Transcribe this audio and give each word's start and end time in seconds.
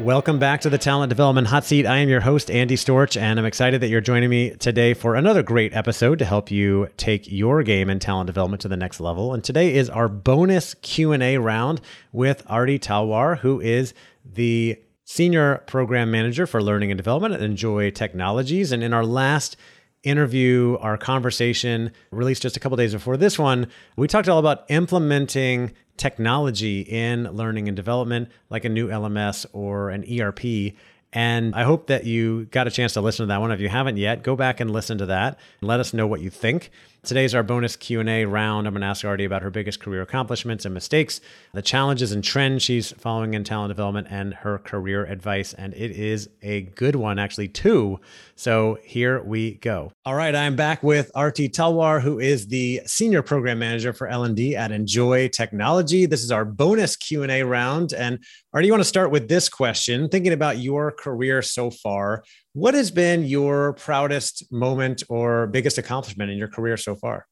Welcome 0.00 0.38
back 0.38 0.60
to 0.60 0.70
the 0.70 0.78
Talent 0.78 1.08
Development 1.08 1.48
Hot 1.48 1.64
Seat. 1.64 1.84
I 1.84 1.96
am 1.96 2.08
your 2.08 2.20
host 2.20 2.52
Andy 2.52 2.76
Storch 2.76 3.20
and 3.20 3.36
I'm 3.36 3.44
excited 3.44 3.80
that 3.80 3.88
you're 3.88 4.00
joining 4.00 4.30
me 4.30 4.50
today 4.50 4.94
for 4.94 5.16
another 5.16 5.42
great 5.42 5.74
episode 5.74 6.20
to 6.20 6.24
help 6.24 6.52
you 6.52 6.88
take 6.96 7.28
your 7.28 7.64
game 7.64 7.90
in 7.90 7.98
talent 7.98 8.28
development 8.28 8.60
to 8.62 8.68
the 8.68 8.76
next 8.76 9.00
level. 9.00 9.34
And 9.34 9.42
today 9.42 9.74
is 9.74 9.90
our 9.90 10.06
bonus 10.06 10.74
Q&A 10.74 11.38
round 11.38 11.80
with 12.12 12.44
Arti 12.46 12.78
Talwar 12.78 13.38
who 13.38 13.60
is 13.60 13.92
the 14.24 14.80
senior 15.04 15.64
program 15.66 16.12
manager 16.12 16.46
for 16.46 16.62
learning 16.62 16.92
and 16.92 16.96
development 16.96 17.34
at 17.34 17.42
Enjoy 17.42 17.90
Technologies 17.90 18.70
and 18.70 18.84
in 18.84 18.92
our 18.92 19.04
last 19.04 19.56
interview, 20.04 20.78
our 20.80 20.96
conversation 20.96 21.90
released 22.12 22.42
just 22.42 22.56
a 22.56 22.60
couple 22.60 22.76
days 22.76 22.92
before 22.92 23.16
this 23.16 23.36
one, 23.36 23.66
we 23.96 24.06
talked 24.06 24.28
all 24.28 24.38
about 24.38 24.64
implementing 24.68 25.72
technology 25.98 26.80
in 26.80 27.24
learning 27.24 27.68
and 27.68 27.76
development, 27.76 28.30
like 28.48 28.64
a 28.64 28.68
new 28.68 28.88
LMS 28.88 29.46
or 29.52 29.90
an 29.90 30.04
ERP. 30.10 30.74
And 31.12 31.54
I 31.54 31.64
hope 31.64 31.86
that 31.86 32.04
you 32.04 32.46
got 32.46 32.66
a 32.66 32.70
chance 32.70 32.92
to 32.94 33.00
listen 33.00 33.24
to 33.24 33.28
that 33.28 33.40
one. 33.40 33.50
If 33.50 33.60
you 33.60 33.68
haven't 33.68 33.96
yet, 33.96 34.22
go 34.22 34.36
back 34.36 34.60
and 34.60 34.70
listen 34.70 34.98
to 34.98 35.06
that. 35.06 35.38
And 35.60 35.68
let 35.68 35.80
us 35.80 35.94
know 35.94 36.06
what 36.06 36.20
you 36.20 36.30
think. 36.30 36.70
Today's 37.04 37.32
our 37.32 37.44
bonus 37.44 37.76
Q&A 37.76 38.24
round. 38.24 38.66
I'm 38.66 38.74
going 38.74 38.80
to 38.80 38.88
ask 38.88 39.04
Arti 39.04 39.24
about 39.24 39.42
her 39.42 39.50
biggest 39.50 39.78
career 39.78 40.02
accomplishments 40.02 40.64
and 40.64 40.74
mistakes, 40.74 41.20
the 41.54 41.62
challenges 41.62 42.10
and 42.10 42.24
trends 42.24 42.64
she's 42.64 42.90
following 42.90 43.34
in 43.34 43.44
talent 43.44 43.70
development, 43.70 44.08
and 44.10 44.34
her 44.34 44.58
career 44.58 45.04
advice. 45.04 45.54
And 45.54 45.74
it 45.74 45.92
is 45.92 46.28
a 46.42 46.62
good 46.62 46.96
one, 46.96 47.20
actually, 47.20 47.48
too. 47.48 48.00
So 48.34 48.78
here 48.82 49.22
we 49.22 49.54
go. 49.54 49.92
All 50.04 50.16
right, 50.16 50.34
I'm 50.34 50.56
back 50.56 50.82
with 50.82 51.12
Arti 51.14 51.48
Talwar, 51.48 52.02
who 52.02 52.18
is 52.18 52.48
the 52.48 52.82
senior 52.84 53.22
program 53.22 53.60
manager 53.60 53.92
for 53.92 54.08
L&D 54.08 54.56
at 54.56 54.72
Enjoy 54.72 55.28
Technology. 55.28 56.04
This 56.04 56.24
is 56.24 56.32
our 56.32 56.44
bonus 56.44 56.96
Q&A 56.96 57.44
round. 57.44 57.92
And 57.92 58.18
Arti, 58.52 58.66
you 58.66 58.72
want 58.72 58.82
to 58.82 58.88
start 58.88 59.12
with 59.12 59.28
this 59.28 59.48
question, 59.48 60.08
thinking 60.08 60.32
about 60.32 60.58
your 60.58 60.90
career 60.90 61.42
so 61.42 61.70
far. 61.70 62.24
What 62.54 62.74
has 62.74 62.90
been 62.90 63.24
your 63.24 63.74
proudest 63.74 64.50
moment 64.50 65.04
or 65.08 65.46
biggest 65.46 65.78
accomplishment 65.78 66.30
in 66.30 66.38
your 66.38 66.48
career 66.48 66.76
so 66.76 66.87
far? 66.94 67.26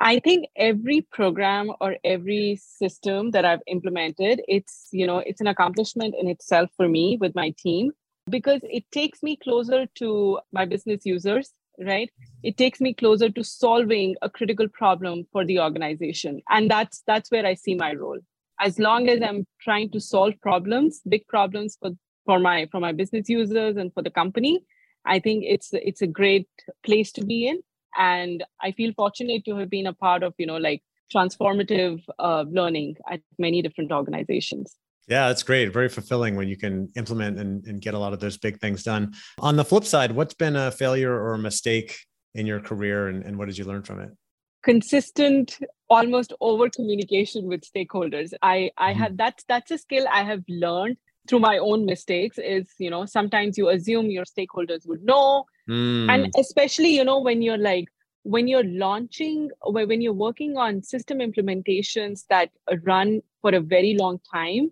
I 0.00 0.18
think 0.18 0.46
every 0.56 1.02
program 1.12 1.70
or 1.80 1.96
every 2.02 2.56
system 2.56 3.30
that 3.30 3.44
I've 3.44 3.62
implemented, 3.68 4.42
it's, 4.48 4.88
you 4.90 5.06
know, 5.06 5.18
it's 5.18 5.40
an 5.40 5.46
accomplishment 5.46 6.14
in 6.18 6.28
itself 6.28 6.70
for 6.76 6.88
me 6.88 7.16
with 7.20 7.34
my 7.34 7.54
team 7.56 7.92
because 8.28 8.60
it 8.64 8.84
takes 8.90 9.22
me 9.22 9.36
closer 9.36 9.86
to 9.96 10.40
my 10.52 10.64
business 10.64 11.02
users, 11.04 11.52
right? 11.78 12.10
It 12.42 12.56
takes 12.56 12.80
me 12.80 12.92
closer 12.92 13.28
to 13.30 13.44
solving 13.44 14.16
a 14.20 14.28
critical 14.28 14.66
problem 14.68 15.26
for 15.30 15.44
the 15.44 15.60
organization. 15.60 16.42
And 16.50 16.68
that's 16.68 17.02
that's 17.06 17.30
where 17.30 17.46
I 17.46 17.54
see 17.54 17.76
my 17.76 17.94
role. 17.94 18.18
As 18.60 18.78
long 18.80 19.08
as 19.08 19.22
I'm 19.22 19.46
trying 19.60 19.90
to 19.90 20.00
solve 20.00 20.34
problems, 20.40 21.02
big 21.06 21.26
problems 21.28 21.76
for 21.80 21.92
for 22.24 22.38
my 22.38 22.66
for 22.70 22.80
my 22.80 22.92
business 22.92 23.28
users 23.28 23.76
and 23.76 23.92
for 23.92 24.02
the 24.02 24.10
company 24.10 24.60
i 25.04 25.18
think 25.18 25.44
it's 25.46 25.70
it's 25.72 26.02
a 26.02 26.06
great 26.06 26.48
place 26.84 27.12
to 27.12 27.24
be 27.24 27.46
in 27.46 27.60
and 27.98 28.44
i 28.62 28.72
feel 28.72 28.92
fortunate 28.94 29.44
to 29.44 29.56
have 29.56 29.70
been 29.70 29.86
a 29.86 29.92
part 29.92 30.22
of 30.22 30.34
you 30.38 30.46
know 30.46 30.56
like 30.56 30.82
transformative 31.14 32.02
uh, 32.18 32.44
learning 32.48 32.96
at 33.10 33.20
many 33.38 33.62
different 33.62 33.92
organizations 33.92 34.76
yeah, 35.06 35.28
that's 35.28 35.42
great. 35.42 35.72
Very 35.72 35.88
fulfilling 35.88 36.34
when 36.34 36.48
you 36.48 36.56
can 36.56 36.90
implement 36.96 37.38
and, 37.38 37.66
and 37.66 37.80
get 37.80 37.94
a 37.94 37.98
lot 37.98 38.12
of 38.12 38.20
those 38.20 38.38
big 38.38 38.58
things 38.58 38.82
done. 38.82 39.12
On 39.38 39.56
the 39.56 39.64
flip 39.64 39.84
side, 39.84 40.12
what's 40.12 40.34
been 40.34 40.56
a 40.56 40.70
failure 40.70 41.12
or 41.12 41.34
a 41.34 41.38
mistake 41.38 41.98
in 42.34 42.46
your 42.46 42.60
career 42.60 43.08
and, 43.08 43.22
and 43.22 43.38
what 43.38 43.46
did 43.46 43.58
you 43.58 43.64
learn 43.64 43.82
from 43.82 44.00
it? 44.00 44.10
Consistent, 44.62 45.58
almost 45.90 46.32
over 46.40 46.70
communication 46.70 47.46
with 47.46 47.62
stakeholders. 47.62 48.32
I, 48.42 48.70
I 48.78 48.92
mm-hmm. 48.92 49.02
have 49.02 49.16
that's 49.16 49.44
that's 49.46 49.70
a 49.70 49.78
skill 49.78 50.06
I 50.10 50.22
have 50.22 50.42
learned 50.48 50.96
through 51.28 51.40
my 51.40 51.58
own 51.58 51.84
mistakes 51.86 52.38
is 52.38 52.68
you 52.78 52.90
know 52.90 53.06
sometimes 53.06 53.56
you 53.56 53.68
assume 53.68 54.10
your 54.10 54.24
stakeholders 54.24 54.86
would 54.86 55.02
know. 55.02 55.46
Mm. 55.66 56.10
and 56.10 56.34
especially 56.38 56.94
you 56.94 57.04
know 57.04 57.20
when 57.20 57.40
you're 57.40 57.56
like 57.56 57.88
when 58.24 58.46
you're 58.48 58.64
launching 58.64 59.50
when 59.62 60.02
you're 60.02 60.12
working 60.12 60.58
on 60.58 60.82
system 60.82 61.20
implementations 61.20 62.26
that 62.28 62.50
run 62.82 63.22
for 63.40 63.54
a 63.54 63.60
very 63.60 63.94
long 63.94 64.20
time 64.30 64.70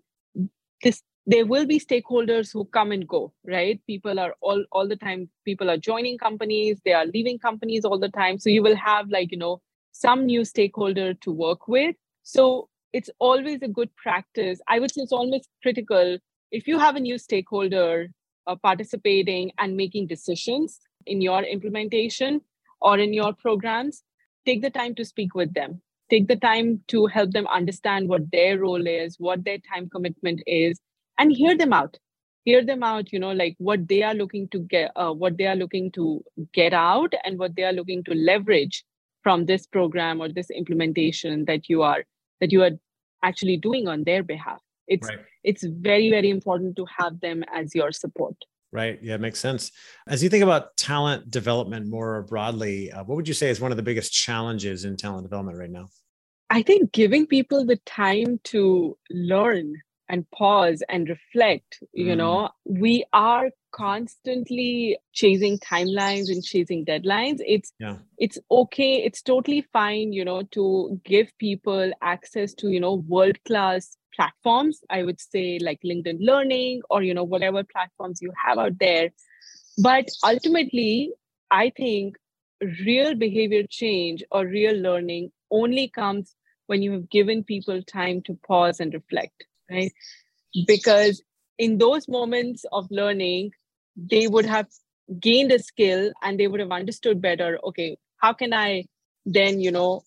this 0.83 1.03
there 1.27 1.47
will 1.47 1.67
be 1.67 1.79
stakeholders 1.79 2.53
who 2.53 2.65
come 2.65 2.91
and 2.93 3.07
go 3.07 3.33
right? 3.47 3.81
People 3.87 4.19
are 4.19 4.35
all 4.41 4.65
all 4.73 4.89
the 4.89 4.97
time 4.97 5.29
people 5.45 5.71
are 5.71 5.77
joining 5.77 6.19
companies 6.19 6.81
they 6.85 6.93
are 6.93 7.07
leaving 7.07 7.39
companies 7.39 7.85
all 7.85 7.99
the 7.99 8.09
time. 8.09 8.39
So 8.39 8.51
you 8.51 8.63
will 8.63 8.77
have 8.77 9.09
like 9.09 9.31
you 9.31 9.39
know 9.39 9.61
some 9.93 10.27
new 10.27 10.45
stakeholder 10.45 11.15
to 11.15 11.33
work 11.33 11.69
with. 11.69 11.95
So 12.23 12.69
it's 12.93 13.11
always 13.19 13.63
a 13.63 13.69
good 13.69 13.95
practice. 13.97 14.61
I 14.69 14.79
would 14.79 14.93
say 14.93 15.03
it's 15.03 15.13
almost 15.13 15.49
critical 15.63 16.19
if 16.53 16.69
you 16.69 16.79
have 16.79 16.97
a 16.97 17.01
new 17.01 17.19
stakeholder 17.19 18.11
uh, 18.47 18.57
participating 18.57 19.51
and 19.59 19.77
making 19.77 20.07
decisions 20.07 20.81
in 21.07 21.23
your 21.23 21.43
implementation 21.43 22.43
or 22.81 22.99
in 22.99 23.15
your 23.15 23.33
programs, 23.33 24.03
take 24.45 24.61
the 24.61 24.71
time 24.71 24.95
to 24.97 25.05
speak 25.05 25.35
with 25.35 25.55
them. 25.55 25.81
Take 26.11 26.29
the 26.29 26.37
time 26.37 26.83
to 26.89 27.07
help 27.07 27.31
them 27.31 27.47
understand 27.47 28.09
what 28.09 28.31
their 28.31 28.59
role 28.59 28.87
is, 28.87 29.17
what 29.19 29.45
their 29.45 29.59
time 29.73 29.89
commitment 29.89 30.43
is, 30.47 30.79
and 31.19 31.33
hear 31.33 31.57
them 31.57 31.73
out. 31.73 31.97
Hear 32.45 32.65
them 32.65 32.83
out, 32.83 33.13
you 33.13 33.19
know, 33.19 33.33
like 33.33 33.55
what 33.59 33.89
they 33.89 34.03
are 34.03 34.15
looking 34.15 34.49
to 34.49 34.59
get, 34.59 34.91
uh, 34.97 35.13
what 35.13 35.39
they 35.39 35.47
are 35.47 35.57
looking 35.57 35.91
to 35.93 36.23
get 36.53 36.75
out, 36.75 37.15
and 37.25 37.39
what 37.39 37.57
they 37.57 37.63
are 37.63 37.73
looking 37.73 38.05
to 38.05 38.15
leverage 38.15 38.85
from 39.23 39.47
this 39.47 39.67
program 39.67 40.21
or 40.21 40.29
this 40.29 40.51
implementation 40.51 41.45
that 41.47 41.69
you 41.69 41.83
are 41.83 42.05
that 42.41 42.53
you 42.53 42.63
are 42.63 42.73
actually 43.23 43.57
doing 43.57 43.87
on 43.87 44.03
their 44.05 44.25
behalf. 44.25 44.61
It's 44.89 45.09
right. 45.09 45.19
it's 45.45 45.65
very 45.65 46.11
very 46.11 46.31
important 46.31 46.77
to 46.77 46.87
have 46.99 47.21
them 47.21 47.45
as 47.55 47.75
your 47.75 47.93
support. 47.93 48.37
Right. 48.73 48.99
Yeah, 49.03 49.19
makes 49.19 49.39
sense. 49.39 49.71
As 50.09 50.23
you 50.23 50.31
think 50.31 50.43
about 50.43 50.75
talent 50.79 51.31
development 51.31 51.89
more 51.89 52.23
broadly, 52.23 52.91
uh, 52.91 53.05
what 53.05 53.17
would 53.17 53.29
you 53.29 53.35
say 53.35 53.51
is 53.51 53.61
one 53.61 53.71
of 53.71 53.77
the 53.77 53.83
biggest 53.83 54.13
challenges 54.15 54.87
in 54.87 54.97
talent 54.97 55.25
development 55.25 55.59
right 55.59 55.71
now? 55.71 55.89
I 56.49 56.63
think 56.63 56.93
giving 56.93 57.27
people 57.27 57.67
the 57.67 57.77
time 57.85 58.41
to 58.45 58.97
learn 59.11 59.75
and 60.09 60.31
pause 60.31 60.83
and 60.89 61.09
reflect, 61.09 61.79
mm. 61.83 62.05
you 62.07 62.17
know, 62.17 62.51
we 62.65 63.05
are 63.13 63.51
constantly 63.73 64.99
chasing 65.13 65.59
timelines 65.59 66.29
and 66.29 66.43
chasing 66.43 66.85
deadlines. 66.85 67.41
It's 67.47 67.73
yeah. 67.79 67.97
it's 68.19 68.39
okay, 68.51 69.03
it's 69.03 69.23
totally 69.23 69.67
fine, 69.73 70.13
you 70.13 70.25
know, 70.25 70.43
to 70.53 71.01
give 71.05 71.31
people 71.39 71.93
access 72.03 72.55
to, 72.55 72.69
you 72.69 72.81
know, 72.81 72.95
world-class 72.95 73.97
platforms 74.15 74.81
i 74.91 75.03
would 75.03 75.21
say 75.21 75.59
like 75.61 75.81
linkedin 75.85 76.19
learning 76.21 76.83
or 76.91 77.03
you 77.03 77.15
know 77.15 77.25
whatever 77.25 77.63
platforms 77.65 78.21
you 78.23 78.33
have 78.45 78.59
out 78.59 78.79
there. 78.79 79.11
But 79.79 80.09
ultimately 80.25 81.13
i 81.51 81.71
think 81.77 82.17
real 82.87 83.15
behavior 83.15 83.65
change 83.69 84.23
or 84.31 84.47
real 84.47 84.75
learning 84.75 85.33
only 85.51 85.89
comes 85.89 86.35
when 86.67 86.83
you 86.83 86.93
have 86.93 87.09
given 87.11 87.43
people 87.45 87.83
time 87.83 88.23
to 88.23 88.39
pause 88.47 88.81
and 88.81 88.95
reflect 88.95 89.45
right? 89.71 89.93
Because 90.67 91.23
in 91.59 91.79
those 91.79 92.09
moments 92.09 92.65
of 92.73 92.87
learning 92.91 93.53
they 93.97 94.27
would 94.27 94.47
have 94.47 94.69
gained 95.21 95.53
a 95.53 95.59
skill 95.59 96.13
and 96.23 96.39
they 96.39 96.47
would 96.47 96.61
have 96.61 96.73
understood 96.73 97.21
better 97.21 97.59
okay 97.65 97.97
how 98.17 98.33
can 98.33 98.53
i 98.55 98.85
then 99.27 99.61
you 99.61 99.71
know 99.71 100.03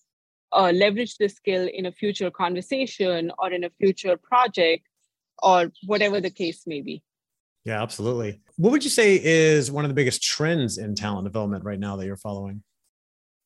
uh, 0.52 0.72
leverage 0.74 1.16
this 1.16 1.34
skill 1.34 1.68
in 1.72 1.86
a 1.86 1.92
future 1.92 2.30
conversation 2.30 3.32
or 3.38 3.52
in 3.52 3.64
a 3.64 3.70
future 3.78 4.16
project 4.16 4.86
or 5.42 5.70
whatever 5.84 6.20
the 6.20 6.30
case 6.30 6.66
may 6.66 6.80
be. 6.80 7.02
Yeah, 7.64 7.82
absolutely. 7.82 8.40
What 8.56 8.70
would 8.70 8.84
you 8.84 8.90
say 8.90 9.20
is 9.22 9.72
one 9.72 9.84
of 9.84 9.88
the 9.88 9.94
biggest 9.94 10.22
trends 10.22 10.78
in 10.78 10.94
talent 10.94 11.24
development 11.24 11.64
right 11.64 11.78
now 11.78 11.96
that 11.96 12.06
you're 12.06 12.16
following? 12.16 12.62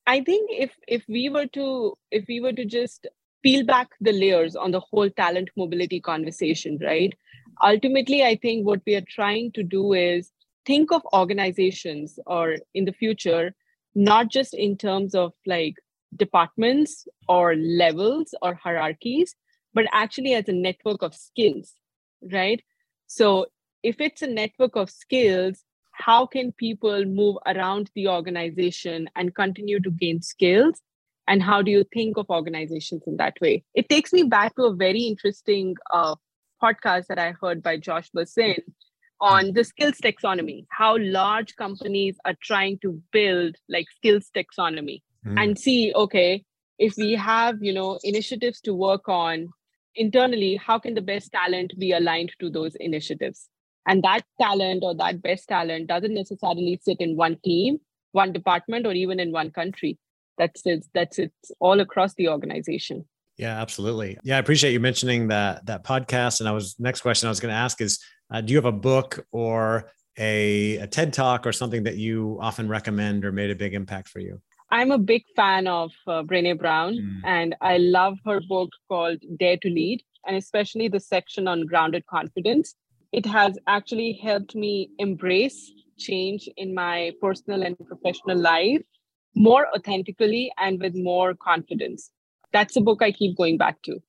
I 0.06 0.22
think 0.22 0.50
if 0.52 0.72
if 0.88 1.04
we 1.08 1.28
were 1.28 1.46
to 1.46 1.96
if 2.10 2.24
we 2.28 2.40
were 2.40 2.52
to 2.52 2.64
just 2.64 3.06
peel 3.42 3.64
back 3.64 3.88
the 4.00 4.12
layers 4.12 4.56
on 4.56 4.72
the 4.72 4.80
whole 4.80 5.08
talent 5.08 5.48
mobility 5.56 6.00
conversation, 6.00 6.78
right? 6.82 7.14
Ultimately, 7.62 8.22
I 8.22 8.36
think 8.36 8.66
what 8.66 8.80
we 8.86 8.94
are 8.94 9.06
trying 9.08 9.52
to 9.52 9.62
do 9.62 9.92
is 9.92 10.32
think 10.66 10.92
of 10.92 11.02
organizations 11.14 12.18
or 12.26 12.56
in 12.74 12.84
the 12.84 12.92
future, 12.92 13.54
not 13.94 14.30
just 14.30 14.52
in 14.52 14.76
terms 14.76 15.14
of 15.14 15.32
like 15.46 15.76
departments 16.16 17.06
or 17.28 17.54
levels 17.56 18.34
or 18.42 18.54
hierarchies, 18.54 19.34
but 19.74 19.86
actually 19.92 20.34
as 20.34 20.48
a 20.48 20.52
network 20.52 21.02
of 21.02 21.14
skills, 21.14 21.74
right? 22.32 22.62
So 23.06 23.46
if 23.82 24.00
it's 24.00 24.22
a 24.22 24.26
network 24.26 24.76
of 24.76 24.90
skills, 24.90 25.64
how 25.92 26.26
can 26.26 26.52
people 26.52 27.04
move 27.04 27.36
around 27.46 27.90
the 27.94 28.08
organization 28.08 29.08
and 29.16 29.34
continue 29.34 29.80
to 29.80 29.90
gain 29.90 30.22
skills? 30.22 30.80
And 31.28 31.42
how 31.42 31.62
do 31.62 31.70
you 31.70 31.84
think 31.92 32.16
of 32.16 32.28
organizations 32.28 33.02
in 33.06 33.16
that 33.18 33.34
way? 33.40 33.64
It 33.74 33.88
takes 33.88 34.12
me 34.12 34.24
back 34.24 34.56
to 34.56 34.64
a 34.64 34.74
very 34.74 35.02
interesting 35.02 35.76
uh, 35.92 36.16
podcast 36.62 37.06
that 37.06 37.18
I 37.18 37.34
heard 37.40 37.62
by 37.62 37.76
Josh 37.76 38.10
Bersin 38.10 38.58
on 39.20 39.52
the 39.52 39.62
skills 39.62 39.98
taxonomy, 40.02 40.66
how 40.70 40.96
large 40.98 41.54
companies 41.56 42.16
are 42.24 42.34
trying 42.42 42.78
to 42.80 43.00
build 43.12 43.56
like 43.68 43.86
skills 43.98 44.30
taxonomy 44.34 45.02
mm. 45.26 45.42
and 45.42 45.58
see 45.58 45.92
okay 45.94 46.44
if 46.78 46.94
we 46.96 47.12
have 47.14 47.62
you 47.62 47.72
know 47.72 47.98
initiatives 48.02 48.60
to 48.60 48.74
work 48.74 49.08
on 49.08 49.48
internally 49.94 50.56
how 50.56 50.78
can 50.78 50.94
the 50.94 51.00
best 51.00 51.32
talent 51.32 51.72
be 51.78 51.92
aligned 51.92 52.32
to 52.40 52.50
those 52.50 52.74
initiatives? 52.76 53.48
And 53.86 54.02
that 54.02 54.22
talent 54.40 54.82
or 54.84 54.94
that 54.96 55.22
best 55.22 55.48
talent 55.48 55.88
doesn't 55.88 56.14
necessarily 56.14 56.78
sit 56.82 56.98
in 57.00 57.16
one 57.16 57.38
team 57.44 57.78
one 58.12 58.32
department 58.32 58.86
or 58.86 58.92
even 58.92 59.20
in 59.20 59.30
one 59.30 59.52
country. 59.52 59.96
That's 60.36 60.62
it 60.64 60.84
that's 60.94 61.18
it 61.18 61.32
all 61.60 61.80
across 61.80 62.14
the 62.14 62.28
organization. 62.28 63.04
Yeah 63.36 63.60
absolutely. 63.60 64.18
Yeah 64.22 64.36
i 64.36 64.38
appreciate 64.38 64.72
you 64.72 64.80
mentioning 64.80 65.28
that 65.28 65.66
that 65.66 65.84
podcast. 65.84 66.40
And 66.40 66.48
i 66.48 66.52
was 66.52 66.76
next 66.78 67.02
question 67.02 67.26
i 67.26 67.30
was 67.30 67.40
going 67.40 67.52
to 67.52 67.58
ask 67.58 67.80
is 67.80 67.98
uh, 68.32 68.40
do 68.40 68.52
you 68.52 68.56
have 68.58 68.64
a 68.64 68.72
book 68.72 69.26
or 69.32 69.90
a, 70.18 70.76
a 70.76 70.86
ted 70.86 71.12
talk 71.12 71.46
or 71.46 71.52
something 71.52 71.84
that 71.84 71.96
you 71.96 72.38
often 72.40 72.68
recommend 72.68 73.24
or 73.24 73.32
made 73.32 73.50
a 73.50 73.54
big 73.54 73.74
impact 73.74 74.08
for 74.08 74.20
you 74.20 74.40
I'm 74.70 74.92
a 74.92 74.98
big 74.98 75.24
fan 75.34 75.66
of 75.66 75.92
uh, 76.06 76.22
Brene 76.22 76.58
Brown, 76.58 76.94
mm. 76.94 77.20
and 77.24 77.56
I 77.60 77.78
love 77.78 78.18
her 78.24 78.40
book 78.48 78.70
called 78.88 79.18
Dare 79.38 79.56
to 79.58 79.68
Lead, 79.68 80.02
and 80.26 80.36
especially 80.36 80.88
the 80.88 81.00
section 81.00 81.48
on 81.48 81.66
grounded 81.66 82.06
confidence. 82.06 82.74
It 83.12 83.26
has 83.26 83.58
actually 83.66 84.20
helped 84.22 84.54
me 84.54 84.90
embrace 84.98 85.72
change 85.98 86.48
in 86.56 86.72
my 86.74 87.12
personal 87.20 87.62
and 87.62 87.76
professional 87.78 88.38
life 88.38 88.82
more 89.34 89.66
authentically 89.74 90.52
and 90.58 90.80
with 90.80 90.94
more 90.94 91.34
confidence. 91.34 92.10
That's 92.52 92.76
a 92.76 92.80
book 92.80 93.02
I 93.02 93.12
keep 93.12 93.36
going 93.36 93.58
back 93.58 93.82
to. 93.82 94.00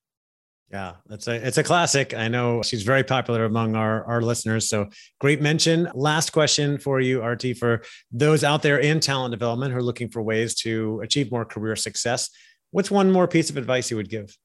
Yeah, 0.71 0.93
that's 1.05 1.27
a 1.27 1.35
it's 1.45 1.57
a 1.57 1.63
classic. 1.63 2.13
I 2.13 2.29
know 2.29 2.61
she's 2.61 2.83
very 2.83 3.03
popular 3.03 3.43
among 3.43 3.75
our 3.75 4.05
our 4.05 4.21
listeners. 4.21 4.69
So 4.69 4.87
great 5.19 5.41
mention. 5.41 5.89
Last 5.93 6.31
question 6.31 6.77
for 6.77 7.01
you, 7.01 7.21
Arti, 7.21 7.53
for 7.53 7.81
those 8.09 8.45
out 8.45 8.61
there 8.61 8.77
in 8.77 9.01
talent 9.01 9.31
development 9.33 9.73
who 9.73 9.79
are 9.79 9.83
looking 9.83 10.09
for 10.09 10.21
ways 10.21 10.55
to 10.61 11.01
achieve 11.01 11.29
more 11.29 11.43
career 11.43 11.75
success. 11.75 12.29
What's 12.71 12.89
one 12.89 13.11
more 13.11 13.27
piece 13.27 13.49
of 13.49 13.57
advice 13.57 13.91
you 13.91 13.97
would 13.97 14.09
give? 14.09 14.37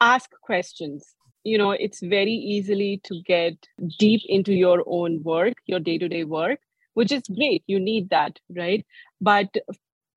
Ask 0.00 0.30
questions. 0.42 1.14
You 1.44 1.56
know, 1.56 1.70
it's 1.70 2.00
very 2.00 2.32
easily 2.32 3.00
to 3.04 3.22
get 3.24 3.54
deep 3.98 4.22
into 4.26 4.52
your 4.52 4.82
own 4.86 5.22
work, 5.22 5.54
your 5.66 5.78
day-to-day 5.78 6.24
work, 6.24 6.58
which 6.94 7.12
is 7.12 7.22
great. 7.34 7.62
You 7.68 7.78
need 7.78 8.10
that, 8.10 8.40
right? 8.54 8.84
But 9.20 9.54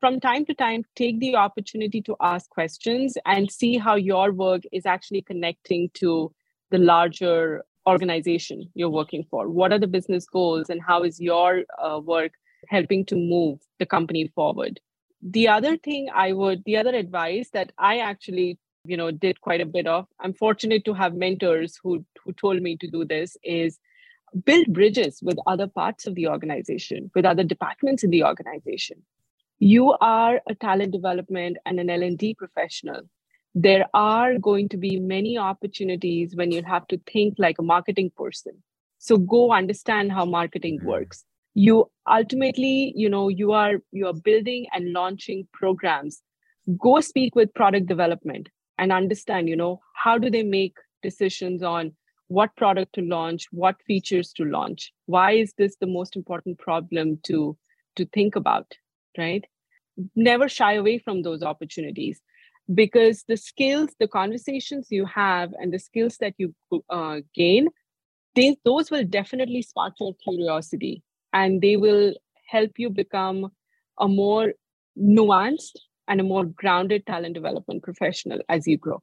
from 0.03 0.19
time 0.19 0.45
to 0.45 0.53
time, 0.53 0.83
take 0.97 1.21
the 1.21 1.33
opportunity 1.33 2.01
to 2.01 2.13
ask 2.19 2.49
questions 2.49 3.15
and 3.25 3.49
see 3.49 3.77
how 3.77 3.95
your 3.95 4.33
work 4.33 4.63
is 4.73 4.85
actually 4.85 5.21
connecting 5.21 5.89
to 5.93 6.29
the 6.71 6.77
larger 6.77 7.63
organization 7.87 8.69
you're 8.73 8.89
working 8.89 9.23
for. 9.31 9.47
What 9.47 9.71
are 9.71 9.79
the 9.79 9.87
business 9.87 10.25
goals, 10.25 10.69
and 10.69 10.81
how 10.81 11.03
is 11.03 11.21
your 11.21 11.63
uh, 11.81 12.01
work 12.03 12.33
helping 12.67 13.05
to 13.05 13.15
move 13.15 13.61
the 13.79 13.85
company 13.85 14.27
forward? 14.35 14.81
The 15.21 15.47
other 15.47 15.77
thing 15.77 16.09
I 16.13 16.33
would, 16.33 16.65
the 16.65 16.75
other 16.75 16.93
advice 16.93 17.51
that 17.53 17.71
I 17.77 17.99
actually 17.99 18.59
you 18.83 18.97
know 18.97 19.09
did 19.09 19.39
quite 19.39 19.61
a 19.61 19.65
bit 19.65 19.87
of 19.87 20.05
i'm 20.19 20.33
fortunate 20.33 20.83
to 20.83 20.93
have 20.93 21.13
mentors 21.15 21.79
who 21.81 22.05
who 22.21 22.33
told 22.33 22.61
me 22.61 22.75
to 22.75 22.87
do 22.95 23.05
this 23.05 23.37
is 23.41 23.79
build 24.43 24.67
bridges 24.73 25.21
with 25.23 25.37
other 25.47 25.67
parts 25.67 26.05
of 26.05 26.15
the 26.15 26.27
organization 26.27 27.09
with 27.15 27.23
other 27.23 27.45
departments 27.45 28.03
in 28.03 28.09
the 28.09 28.25
organization 28.25 29.01
you 29.63 29.95
are 30.01 30.41
a 30.49 30.55
talent 30.55 30.91
development 30.91 31.57
and 31.65 31.79
an 31.79 31.89
L&D 31.89 32.35
professional, 32.35 33.03
there 33.55 33.85
are 33.93 34.37
going 34.37 34.67
to 34.69 34.77
be 34.77 34.99
many 34.99 35.37
opportunities 35.37 36.35
when 36.35 36.51
you 36.51 36.61
have 36.63 36.85
to 36.87 36.99
think 37.11 37.35
like 37.37 37.59
a 37.59 37.63
marketing 37.63 38.11
person. 38.17 38.61
So 38.97 39.17
go 39.17 39.53
understand 39.53 40.11
how 40.11 40.25
marketing 40.25 40.79
mm-hmm. 40.79 40.87
works. 40.87 41.23
You 41.53 41.89
ultimately, 42.09 42.91
you 42.95 43.09
know, 43.09 43.29
you 43.29 43.53
are 43.53 43.75
you 43.91 44.07
are 44.07 44.13
building 44.13 44.65
and 44.73 44.91
launching 44.91 45.47
programs. 45.53 46.21
Go 46.77 46.99
speak 46.99 47.35
with 47.35 47.53
product 47.53 47.85
development 47.85 48.49
and 48.77 48.91
understand, 48.91 49.47
you 49.47 49.55
know, 49.55 49.79
how 49.93 50.17
do 50.17 50.29
they 50.29 50.43
make 50.43 50.75
decisions 51.03 51.63
on 51.63 51.93
what 52.27 52.55
product 52.57 52.95
to 52.95 53.01
launch, 53.01 53.47
what 53.51 53.75
features 53.87 54.33
to 54.33 54.43
launch? 54.43 54.91
Why 55.05 55.33
is 55.33 55.53
this 55.57 55.77
the 55.79 55.87
most 55.87 56.15
important 56.17 56.59
problem 56.59 57.19
to 57.27 57.57
to 57.95 58.05
think 58.07 58.35
about, 58.35 58.73
right? 59.17 59.45
Never 60.15 60.49
shy 60.49 60.73
away 60.73 60.97
from 60.97 61.21
those 61.21 61.43
opportunities 61.43 62.21
because 62.73 63.23
the 63.27 63.37
skills 63.37 63.89
the 63.99 64.07
conversations 64.07 64.87
you 64.89 65.05
have 65.05 65.51
and 65.59 65.73
the 65.73 65.79
skills 65.79 66.17
that 66.17 66.33
you 66.37 66.53
uh, 66.89 67.19
gain 67.35 67.67
they, 68.35 68.55
those 68.65 68.89
will 68.89 69.03
definitely 69.03 69.61
spark 69.61 69.93
your 69.99 70.13
curiosity 70.23 71.03
and 71.33 71.61
they 71.61 71.77
will 71.77 72.13
help 72.47 72.71
you 72.77 72.89
become 72.89 73.51
a 73.99 74.07
more 74.07 74.53
nuanced 74.97 75.77
and 76.07 76.19
a 76.19 76.23
more 76.23 76.45
grounded 76.45 77.05
talent 77.05 77.33
development 77.33 77.83
professional 77.83 78.39
as 78.49 78.65
you 78.67 78.77
grow. 78.77 79.01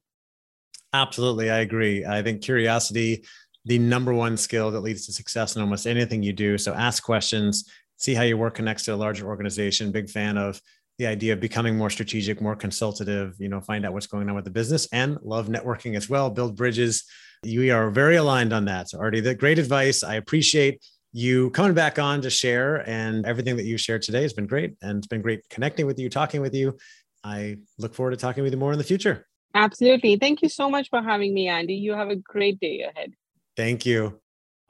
Absolutely 0.93 1.51
i 1.51 1.59
agree. 1.59 2.05
I 2.05 2.23
think 2.23 2.43
curiosity 2.43 3.25
the 3.67 3.79
number 3.79 4.15
one 4.15 4.37
skill 4.39 4.71
that 4.71 4.81
leads 4.81 5.05
to 5.07 5.13
success 5.13 5.55
in 5.55 5.61
almost 5.63 5.87
anything 5.87 6.23
you 6.23 6.33
do. 6.33 6.57
So 6.57 6.73
ask 6.73 7.03
questions 7.03 7.71
see 8.01 8.15
how 8.15 8.23
your 8.23 8.39
work 8.39 8.55
connects 8.55 8.85
to 8.85 8.95
a 8.95 8.97
larger 8.97 9.27
organization. 9.27 9.93
Big 9.93 10.09
fan 10.09 10.39
of 10.39 10.61
the 11.01 11.07
idea 11.07 11.33
of 11.33 11.41
becoming 11.41 11.79
more 11.79 11.89
strategic, 11.89 12.43
more 12.43 12.55
consultative, 12.55 13.35
you 13.39 13.49
know, 13.49 13.59
find 13.59 13.87
out 13.87 13.95
what's 13.95 14.07
going 14.07 14.29
on 14.29 14.35
with 14.35 14.45
the 14.45 14.51
business 14.51 14.87
and 14.93 15.19
love 15.23 15.49
networking 15.49 15.97
as 15.97 16.11
well, 16.11 16.29
build 16.29 16.55
bridges. 16.55 17.05
You 17.43 17.75
are 17.75 17.91
very 17.91 18.17
aligned 18.17 18.53
on 18.53 18.67
that. 18.67 18.91
So, 18.91 18.99
Arti, 18.99 19.21
the 19.21 19.35
great 19.35 19.59
advice. 19.59 20.05
I 20.05 20.17
appreciate 20.17 20.85
you 21.15 21.49
coming 21.51 21.73
back 21.73 21.99
on 21.99 22.21
to 22.21 22.29
share 22.29 22.87
and 22.87 23.25
everything 23.25 23.57
that 23.57 23.65
you 23.65 23.79
shared 23.79 24.03
today 24.03 24.21
has 24.21 24.35
been 24.35 24.47
great. 24.47 24.75
And 24.83 24.99
it's 24.99 25.07
been 25.07 25.23
great 25.23 25.49
connecting 25.49 25.87
with 25.87 25.99
you, 25.99 26.11
talking 26.11 26.43
with 26.43 26.55
you. 26.55 26.77
I 27.25 27.57
look 27.79 27.95
forward 27.95 28.11
to 28.11 28.19
talking 28.19 28.45
with 28.45 28.53
you 28.53 28.59
more 28.59 28.73
in 28.73 28.79
the 28.79 28.85
future. 28.85 29.27
Absolutely. 29.55 30.17
Thank 30.17 30.43
you 30.43 30.51
so 30.51 30.69
much 30.69 30.91
for 30.91 31.01
having 31.01 31.33
me, 31.33 31.49
Andy. 31.49 31.77
You 31.77 31.95
have 31.95 32.11
a 32.11 32.17
great 32.17 32.61
day 32.61 32.83
ahead. 32.83 33.15
Thank 33.57 33.87
you. 33.87 34.21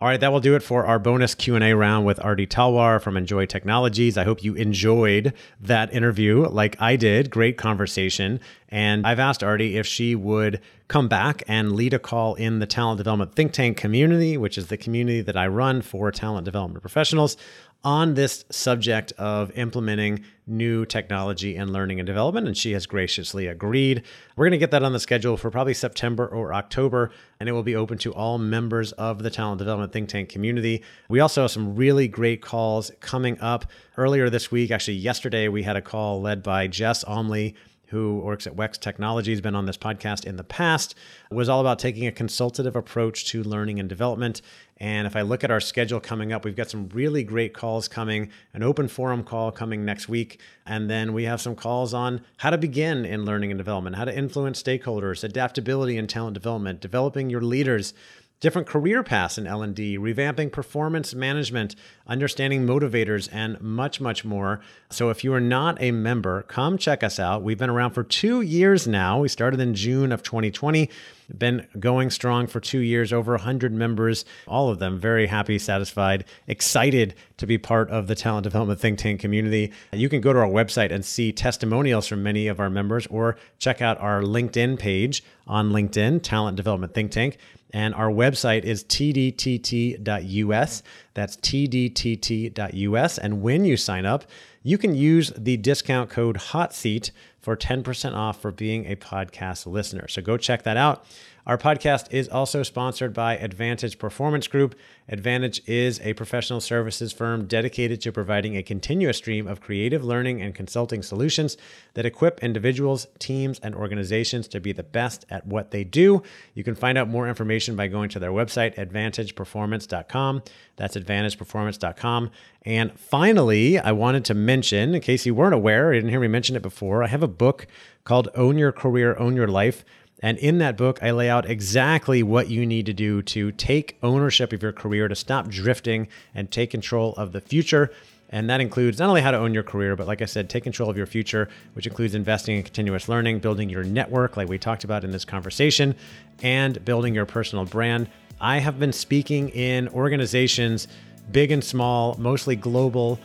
All 0.02 0.08
right, 0.08 0.18
that 0.18 0.32
will 0.32 0.40
do 0.40 0.54
it 0.54 0.62
for 0.62 0.86
our 0.86 0.98
bonus 0.98 1.34
Q&A 1.34 1.74
round 1.74 2.06
with 2.06 2.24
Arti 2.24 2.46
Talwar 2.46 3.02
from 3.02 3.18
Enjoy 3.18 3.44
Technologies. 3.44 4.16
I 4.16 4.24
hope 4.24 4.42
you 4.42 4.54
enjoyed 4.54 5.34
that 5.60 5.92
interview 5.92 6.46
like 6.48 6.80
I 6.80 6.96
did. 6.96 7.28
Great 7.28 7.58
conversation. 7.58 8.40
And 8.70 9.06
I've 9.06 9.18
asked 9.18 9.44
Arti 9.44 9.76
if 9.76 9.86
she 9.86 10.14
would 10.14 10.62
come 10.88 11.06
back 11.06 11.42
and 11.46 11.72
lead 11.72 11.92
a 11.92 11.98
call 11.98 12.34
in 12.36 12.60
the 12.60 12.66
talent 12.66 12.96
development 12.96 13.34
think 13.34 13.52
tank 13.52 13.76
community, 13.76 14.38
which 14.38 14.56
is 14.56 14.68
the 14.68 14.78
community 14.78 15.20
that 15.20 15.36
I 15.36 15.46
run 15.48 15.82
for 15.82 16.10
talent 16.10 16.46
development 16.46 16.80
professionals 16.80 17.36
on 17.82 18.14
this 18.14 18.44
subject 18.50 19.12
of 19.18 19.50
implementing 19.56 20.22
new 20.46 20.84
technology 20.84 21.56
and 21.56 21.72
learning 21.72 21.98
and 21.98 22.06
development, 22.06 22.46
and 22.46 22.56
she 22.56 22.72
has 22.72 22.84
graciously 22.84 23.46
agreed. 23.46 24.02
We're 24.36 24.44
going 24.44 24.52
to 24.52 24.58
get 24.58 24.70
that 24.72 24.82
on 24.82 24.92
the 24.92 25.00
schedule 25.00 25.36
for 25.36 25.50
probably 25.50 25.74
September 25.74 26.26
or 26.26 26.52
October, 26.52 27.10
and 27.38 27.48
it 27.48 27.52
will 27.52 27.62
be 27.62 27.76
open 27.76 27.96
to 27.98 28.12
all 28.12 28.38
members 28.38 28.92
of 28.92 29.22
the 29.22 29.30
talent 29.30 29.58
development 29.58 29.92
think 29.92 30.08
tank 30.08 30.28
community. 30.28 30.82
We 31.08 31.20
also 31.20 31.42
have 31.42 31.50
some 31.50 31.76
really 31.76 32.08
great 32.08 32.42
calls 32.42 32.90
coming 33.00 33.40
up 33.40 33.66
earlier 33.96 34.28
this 34.28 34.50
week. 34.50 34.70
Actually, 34.70 34.96
yesterday 34.96 35.48
we 35.48 35.62
had 35.62 35.76
a 35.76 35.82
call 35.82 36.20
led 36.20 36.42
by 36.42 36.66
Jess 36.66 37.04
Omley 37.04 37.54
who 37.90 38.18
works 38.18 38.46
at 38.46 38.56
Wex 38.56 38.78
Technologies, 38.78 39.38
has 39.38 39.40
been 39.40 39.54
on 39.54 39.66
this 39.66 39.76
podcast 39.76 40.24
in 40.24 40.36
the 40.36 40.44
past, 40.44 40.94
was 41.30 41.48
all 41.48 41.60
about 41.60 41.78
taking 41.78 42.06
a 42.06 42.12
consultative 42.12 42.76
approach 42.76 43.26
to 43.26 43.42
learning 43.42 43.80
and 43.80 43.88
development. 43.88 44.42
And 44.78 45.06
if 45.06 45.14
I 45.14 45.22
look 45.22 45.44
at 45.44 45.50
our 45.50 45.60
schedule 45.60 46.00
coming 46.00 46.32
up, 46.32 46.44
we've 46.44 46.56
got 46.56 46.70
some 46.70 46.88
really 46.90 47.22
great 47.22 47.52
calls 47.52 47.88
coming, 47.88 48.30
an 48.54 48.62
open 48.62 48.88
forum 48.88 49.22
call 49.24 49.52
coming 49.52 49.84
next 49.84 50.08
week. 50.08 50.40
And 50.64 50.88
then 50.88 51.12
we 51.12 51.24
have 51.24 51.40
some 51.40 51.54
calls 51.54 51.92
on 51.92 52.22
how 52.38 52.50
to 52.50 52.58
begin 52.58 53.04
in 53.04 53.24
learning 53.24 53.50
and 53.50 53.58
development, 53.58 53.96
how 53.96 54.04
to 54.06 54.16
influence 54.16 54.62
stakeholders, 54.62 55.22
adaptability 55.22 55.98
and 55.98 56.08
talent 56.08 56.34
development, 56.34 56.80
developing 56.80 57.28
your 57.28 57.42
leaders, 57.42 57.92
different 58.40 58.66
career 58.66 59.02
paths 59.02 59.38
in 59.38 59.46
L&D, 59.46 59.98
revamping 59.98 60.50
performance 60.50 61.14
management, 61.14 61.76
understanding 62.06 62.66
motivators 62.66 63.28
and 63.30 63.60
much 63.60 64.00
much 64.00 64.24
more. 64.24 64.60
So 64.88 65.10
if 65.10 65.22
you 65.22 65.32
are 65.34 65.40
not 65.40 65.80
a 65.80 65.90
member, 65.90 66.42
come 66.42 66.78
check 66.78 67.04
us 67.04 67.20
out. 67.20 67.42
We've 67.42 67.58
been 67.58 67.70
around 67.70 67.90
for 67.90 68.02
2 68.02 68.40
years 68.40 68.88
now. 68.88 69.20
We 69.20 69.28
started 69.28 69.60
in 69.60 69.74
June 69.74 70.10
of 70.10 70.22
2020. 70.22 70.90
Been 71.36 71.66
going 71.78 72.10
strong 72.10 72.46
for 72.46 72.60
2 72.60 72.78
years, 72.80 73.12
over 73.12 73.32
100 73.32 73.72
members, 73.72 74.24
all 74.46 74.68
of 74.68 74.78
them 74.78 74.98
very 74.98 75.26
happy, 75.26 75.58
satisfied, 75.58 76.24
excited 76.46 77.14
to 77.36 77.46
be 77.46 77.58
part 77.58 77.88
of 77.90 78.06
the 78.06 78.14
talent 78.14 78.44
development 78.44 78.80
think 78.80 78.98
tank 78.98 79.20
community. 79.20 79.72
You 79.92 80.08
can 80.08 80.20
go 80.20 80.32
to 80.32 80.38
our 80.40 80.48
website 80.48 80.92
and 80.92 81.04
see 81.04 81.32
testimonials 81.32 82.06
from 82.06 82.22
many 82.22 82.48
of 82.48 82.60
our 82.60 82.70
members 82.70 83.06
or 83.06 83.36
check 83.58 83.80
out 83.80 83.98
our 84.00 84.22
LinkedIn 84.22 84.78
page 84.78 85.22
on 85.46 85.70
LinkedIn, 85.70 86.22
Talent 86.22 86.56
Development 86.56 86.92
Think 86.92 87.10
Tank. 87.10 87.38
And 87.72 87.94
our 87.94 88.10
website 88.10 88.64
is 88.64 88.82
tdtt.us. 88.84 90.82
That's 91.14 91.36
tdtt.us. 91.36 93.18
And 93.18 93.42
when 93.42 93.64
you 93.64 93.76
sign 93.76 94.06
up, 94.06 94.24
you 94.62 94.76
can 94.78 94.94
use 94.94 95.32
the 95.36 95.56
discount 95.56 96.10
code 96.10 96.36
HOTSEAT 96.36 97.10
for 97.38 97.56
10% 97.56 98.14
off 98.14 98.40
for 98.40 98.52
being 98.52 98.86
a 98.86 98.96
podcast 98.96 99.66
listener. 99.66 100.06
So 100.08 100.20
go 100.20 100.36
check 100.36 100.62
that 100.64 100.76
out. 100.76 101.04
Our 101.50 101.58
podcast 101.58 102.12
is 102.12 102.28
also 102.28 102.62
sponsored 102.62 103.12
by 103.12 103.36
Advantage 103.36 103.98
Performance 103.98 104.46
Group. 104.46 104.76
Advantage 105.08 105.60
is 105.66 105.98
a 106.02 106.12
professional 106.12 106.60
services 106.60 107.12
firm 107.12 107.46
dedicated 107.46 108.00
to 108.02 108.12
providing 108.12 108.56
a 108.56 108.62
continuous 108.62 109.16
stream 109.16 109.48
of 109.48 109.60
creative 109.60 110.04
learning 110.04 110.40
and 110.40 110.54
consulting 110.54 111.02
solutions 111.02 111.56
that 111.94 112.06
equip 112.06 112.40
individuals, 112.44 113.08
teams, 113.18 113.58
and 113.64 113.74
organizations 113.74 114.46
to 114.46 114.60
be 114.60 114.70
the 114.70 114.84
best 114.84 115.26
at 115.28 115.44
what 115.44 115.72
they 115.72 115.82
do. 115.82 116.22
You 116.54 116.62
can 116.62 116.76
find 116.76 116.96
out 116.96 117.08
more 117.08 117.28
information 117.28 117.74
by 117.74 117.88
going 117.88 118.10
to 118.10 118.20
their 118.20 118.30
website, 118.30 118.76
advantageperformance.com. 118.76 120.42
That's 120.76 120.96
advantageperformance.com. 120.96 122.30
And 122.62 122.96
finally, 122.96 123.76
I 123.76 123.90
wanted 123.90 124.24
to 124.26 124.34
mention, 124.34 124.94
in 124.94 125.00
case 125.00 125.26
you 125.26 125.34
weren't 125.34 125.54
aware, 125.54 125.92
you 125.92 125.98
didn't 125.98 126.10
hear 126.10 126.20
me 126.20 126.28
mention 126.28 126.54
it 126.54 126.62
before, 126.62 127.02
I 127.02 127.08
have 127.08 127.24
a 127.24 127.28
book 127.28 127.66
called 128.04 128.28
Own 128.36 128.56
Your 128.56 128.70
Career, 128.70 129.16
Own 129.18 129.34
Your 129.34 129.48
Life. 129.48 129.84
And 130.22 130.36
in 130.38 130.58
that 130.58 130.76
book, 130.76 131.02
I 131.02 131.10
lay 131.12 131.30
out 131.30 131.48
exactly 131.48 132.22
what 132.22 132.48
you 132.48 132.66
need 132.66 132.86
to 132.86 132.92
do 132.92 133.22
to 133.22 133.52
take 133.52 133.96
ownership 134.02 134.52
of 134.52 134.62
your 134.62 134.72
career, 134.72 135.08
to 135.08 135.14
stop 135.14 135.48
drifting 135.48 136.08
and 136.34 136.50
take 136.50 136.70
control 136.70 137.14
of 137.16 137.32
the 137.32 137.40
future. 137.40 137.90
And 138.28 138.48
that 138.48 138.60
includes 138.60 138.98
not 138.98 139.08
only 139.08 139.22
how 139.22 139.32
to 139.32 139.38
own 139.38 139.54
your 139.54 139.62
career, 139.62 139.96
but 139.96 140.06
like 140.06 140.22
I 140.22 140.26
said, 140.26 140.48
take 140.48 140.62
control 140.62 140.88
of 140.88 140.96
your 140.96 141.06
future, 141.06 141.48
which 141.72 141.86
includes 141.86 142.14
investing 142.14 142.56
in 142.58 142.62
continuous 142.62 143.08
learning, 143.08 143.40
building 143.40 143.68
your 143.68 143.82
network, 143.82 144.36
like 144.36 144.48
we 144.48 144.58
talked 144.58 144.84
about 144.84 145.04
in 145.04 145.10
this 145.10 145.24
conversation, 145.24 145.96
and 146.42 146.84
building 146.84 147.14
your 147.14 147.26
personal 147.26 147.64
brand. 147.64 148.08
I 148.40 148.58
have 148.58 148.78
been 148.78 148.92
speaking 148.92 149.48
in 149.48 149.88
organizations, 149.88 150.86
big 151.32 151.50
and 151.50 151.64
small, 151.64 152.14
mostly 152.18 152.56
global, 152.56 153.18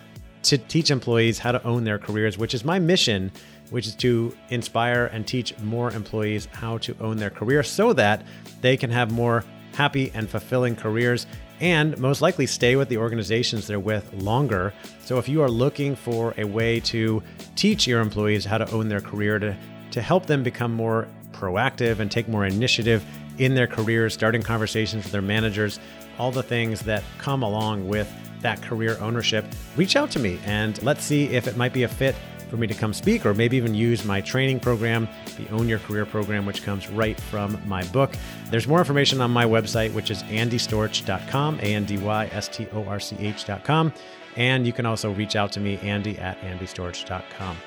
to 0.43 0.57
teach 0.57 0.91
employees 0.91 1.39
how 1.39 1.51
to 1.51 1.63
own 1.63 1.83
their 1.83 1.99
careers, 1.99 2.37
which 2.37 2.53
is 2.53 2.63
my 2.63 2.79
mission 2.79 3.31
which 3.69 3.87
is 3.87 3.95
to 3.95 4.35
inspire 4.49 5.05
and 5.07 5.25
teach 5.25 5.57
more 5.59 5.91
employees 5.91 6.47
how 6.51 6.77
to 6.79 6.95
own 6.99 7.17
their 7.17 7.29
career 7.29 7.63
so 7.63 7.93
that 7.93 8.23
they 8.61 8.77
can 8.77 8.89
have 8.89 9.11
more 9.11 9.43
happy 9.73 10.11
and 10.13 10.29
fulfilling 10.29 10.75
careers 10.75 11.27
and 11.59 11.97
most 11.97 12.21
likely 12.21 12.45
stay 12.45 12.75
with 12.75 12.89
the 12.89 12.97
organizations 12.97 13.67
they're 13.67 13.79
with 13.79 14.11
longer. 14.13 14.73
So 15.05 15.17
if 15.17 15.29
you 15.29 15.41
are 15.41 15.49
looking 15.49 15.95
for 15.95 16.33
a 16.37 16.43
way 16.43 16.79
to 16.81 17.23
teach 17.55 17.87
your 17.87 18.01
employees 18.01 18.43
how 18.45 18.57
to 18.57 18.69
own 18.71 18.89
their 18.89 19.01
career 19.01 19.39
to 19.39 19.55
to 19.91 20.01
help 20.01 20.25
them 20.25 20.43
become 20.43 20.73
more 20.73 21.07
proactive 21.31 21.99
and 21.99 22.11
take 22.11 22.27
more 22.27 22.45
initiative 22.45 23.01
in 23.37 23.55
their 23.55 23.67
careers, 23.67 24.13
starting 24.13 24.41
conversations 24.41 25.03
with 25.03 25.11
their 25.13 25.21
managers, 25.21 25.79
all 26.17 26.31
the 26.31 26.43
things 26.43 26.81
that 26.81 27.01
come 27.17 27.43
along 27.43 27.87
with 27.87 28.11
that 28.41 28.61
career 28.61 28.97
ownership, 28.99 29.45
reach 29.77 29.95
out 29.95 30.11
to 30.11 30.19
me 30.19 30.37
and 30.45 30.81
let's 30.83 31.03
see 31.03 31.25
if 31.27 31.47
it 31.47 31.55
might 31.55 31.71
be 31.71 31.83
a 31.83 31.87
fit 31.87 32.13
for 32.49 32.57
me 32.57 32.67
to 32.67 32.73
come 32.73 32.93
speak 32.93 33.25
or 33.25 33.33
maybe 33.33 33.57
even 33.57 33.73
use 33.73 34.05
my 34.05 34.21
training 34.21 34.59
program, 34.59 35.07
the 35.37 35.49
Own 35.49 35.67
Your 35.67 35.79
Career 35.79 36.05
program, 36.05 36.45
which 36.45 36.63
comes 36.63 36.89
right 36.89 37.19
from 37.19 37.59
my 37.65 37.83
book. 37.85 38.13
There's 38.49 38.67
more 38.67 38.79
information 38.79 39.21
on 39.21 39.31
my 39.31 39.45
website, 39.45 39.93
which 39.93 40.11
is 40.11 40.23
andystorch.com, 40.23 41.59
A 41.59 41.73
N 41.73 41.85
D 41.85 41.97
Y 41.97 42.25
S 42.31 42.47
T 42.47 42.67
O 42.73 42.85
R 42.85 42.99
C 42.99 43.15
H.com. 43.19 43.93
And 44.35 44.67
you 44.67 44.73
can 44.73 44.85
also 44.85 45.11
reach 45.13 45.35
out 45.35 45.51
to 45.53 45.59
me, 45.59 45.77
Andy 45.77 46.17
at 46.19 46.39
andystorch.com. 46.41 47.57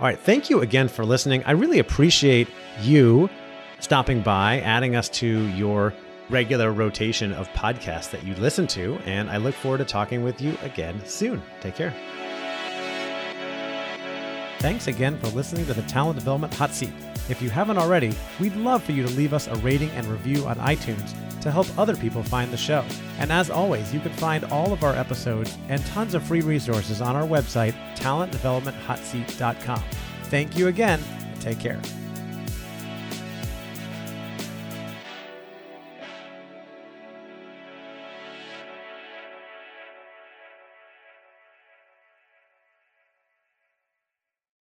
All 0.00 0.06
right, 0.06 0.18
thank 0.18 0.50
you 0.50 0.60
again 0.60 0.88
for 0.88 1.04
listening. 1.04 1.44
I 1.44 1.52
really 1.52 1.78
appreciate 1.78 2.48
you 2.80 3.30
stopping 3.78 4.22
by, 4.22 4.60
adding 4.60 4.96
us 4.96 5.08
to 5.10 5.46
your 5.48 5.94
regular 6.30 6.72
rotation 6.72 7.32
of 7.32 7.48
podcasts 7.50 8.10
that 8.10 8.24
you 8.24 8.34
listen 8.36 8.66
to. 8.68 8.98
And 9.04 9.30
I 9.30 9.36
look 9.36 9.54
forward 9.54 9.78
to 9.78 9.84
talking 9.84 10.24
with 10.24 10.40
you 10.40 10.56
again 10.62 11.00
soon. 11.04 11.42
Take 11.60 11.76
care. 11.76 11.94
Thanks 14.64 14.86
again 14.86 15.18
for 15.18 15.26
listening 15.36 15.66
to 15.66 15.74
the 15.74 15.82
Talent 15.82 16.18
Development 16.18 16.54
Hot 16.54 16.70
Seat. 16.70 16.94
If 17.28 17.42
you 17.42 17.50
haven't 17.50 17.76
already, 17.76 18.14
we'd 18.40 18.56
love 18.56 18.82
for 18.82 18.92
you 18.92 19.02
to 19.02 19.12
leave 19.12 19.34
us 19.34 19.46
a 19.46 19.56
rating 19.56 19.90
and 19.90 20.06
review 20.06 20.46
on 20.46 20.56
iTunes 20.56 21.12
to 21.42 21.50
help 21.50 21.66
other 21.78 21.94
people 21.94 22.22
find 22.22 22.50
the 22.50 22.56
show. 22.56 22.82
And 23.18 23.30
as 23.30 23.50
always, 23.50 23.92
you 23.92 24.00
can 24.00 24.12
find 24.12 24.42
all 24.44 24.72
of 24.72 24.82
our 24.82 24.94
episodes 24.96 25.58
and 25.68 25.84
tons 25.84 26.14
of 26.14 26.22
free 26.22 26.40
resources 26.40 27.02
on 27.02 27.14
our 27.14 27.28
website, 27.28 27.74
talentdevelopmenthotseat.com. 27.96 29.82
Thank 30.30 30.56
you 30.56 30.68
again, 30.68 31.02
take 31.40 31.60
care. 31.60 31.82